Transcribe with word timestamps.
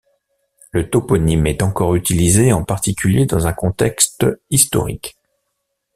Le 0.71 0.89
toponyme 0.89 1.45
est 1.45 1.61
encore 1.61 1.93
utilisé, 1.93 2.53
en 2.53 2.63
particulier 2.63 3.27
dans 3.27 3.45
un 3.45 3.53
contexte 3.53 4.25
historique. 4.49 5.15